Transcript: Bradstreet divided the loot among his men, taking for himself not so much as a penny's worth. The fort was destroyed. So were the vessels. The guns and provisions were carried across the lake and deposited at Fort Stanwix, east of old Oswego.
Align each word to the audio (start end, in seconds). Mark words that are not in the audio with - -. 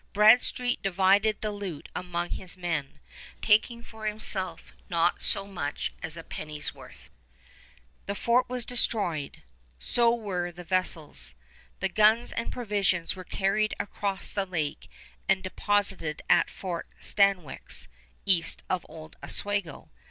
Bradstreet 0.13 0.81
divided 0.81 1.41
the 1.41 1.51
loot 1.51 1.87
among 1.95 2.31
his 2.31 2.57
men, 2.57 2.99
taking 3.39 3.83
for 3.83 4.07
himself 4.07 4.73
not 4.89 5.21
so 5.21 5.45
much 5.45 5.93
as 6.01 6.17
a 6.17 6.23
penny's 6.23 6.73
worth. 6.73 7.11
The 8.07 8.15
fort 8.15 8.49
was 8.49 8.65
destroyed. 8.65 9.43
So 9.77 10.11
were 10.11 10.51
the 10.51 10.63
vessels. 10.63 11.35
The 11.81 11.89
guns 11.89 12.31
and 12.31 12.51
provisions 12.51 13.15
were 13.15 13.23
carried 13.23 13.75
across 13.79 14.31
the 14.31 14.47
lake 14.47 14.89
and 15.29 15.43
deposited 15.43 16.23
at 16.27 16.49
Fort 16.49 16.87
Stanwix, 16.99 17.87
east 18.25 18.63
of 18.71 18.83
old 18.89 19.17
Oswego. 19.23 19.91